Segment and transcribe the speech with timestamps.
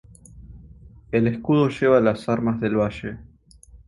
[1.11, 3.17] El escudo lleva las armas de Valle.